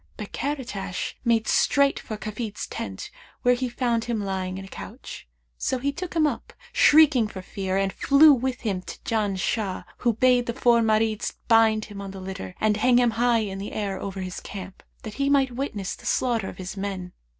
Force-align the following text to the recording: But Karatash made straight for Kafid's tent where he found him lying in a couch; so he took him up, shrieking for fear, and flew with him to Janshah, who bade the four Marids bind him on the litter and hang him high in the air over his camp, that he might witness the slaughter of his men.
But 0.17 0.31
Karatash 0.31 1.13
made 1.23 1.47
straight 1.47 1.99
for 1.99 2.17
Kafid's 2.17 2.65
tent 2.65 3.11
where 3.43 3.53
he 3.53 3.69
found 3.69 4.05
him 4.05 4.19
lying 4.19 4.57
in 4.57 4.65
a 4.65 4.67
couch; 4.67 5.27
so 5.59 5.77
he 5.77 5.91
took 5.91 6.15
him 6.15 6.25
up, 6.25 6.53
shrieking 6.73 7.27
for 7.27 7.43
fear, 7.43 7.77
and 7.77 7.93
flew 7.93 8.33
with 8.33 8.61
him 8.61 8.81
to 8.81 8.97
Janshah, 9.05 9.85
who 9.99 10.13
bade 10.13 10.47
the 10.47 10.53
four 10.55 10.81
Marids 10.81 11.35
bind 11.47 11.85
him 11.85 12.01
on 12.01 12.09
the 12.09 12.19
litter 12.19 12.55
and 12.59 12.77
hang 12.77 12.97
him 12.97 13.11
high 13.11 13.41
in 13.41 13.59
the 13.59 13.73
air 13.73 13.99
over 14.01 14.21
his 14.21 14.39
camp, 14.39 14.81
that 15.03 15.13
he 15.21 15.29
might 15.29 15.51
witness 15.51 15.93
the 15.95 16.07
slaughter 16.07 16.49
of 16.49 16.57
his 16.57 16.75
men. 16.75 17.13